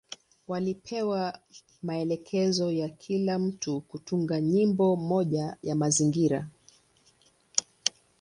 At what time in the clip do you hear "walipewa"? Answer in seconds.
0.47-1.39